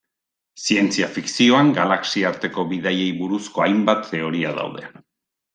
Zientzia-fikzioan 0.67 1.69
galaxiarteko 1.75 2.65
bidaiei 2.73 3.07
buruzko 3.21 3.67
hainbat 3.67 4.05
teoria 4.15 4.59
daude. 4.61 4.91